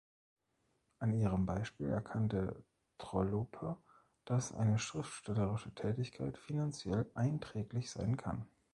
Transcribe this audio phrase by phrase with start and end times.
[0.97, 2.63] An ihrem Beispiel erkannte
[2.97, 3.77] Trollope,
[4.25, 8.47] dass eine schriftstellerische Tätigkeit finanziell einträglich sein kann.